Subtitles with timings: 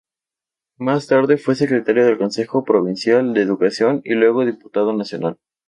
[0.79, 5.37] Más tarde fue secretario del Consejo Provincial de Educación y luego diputado nacional.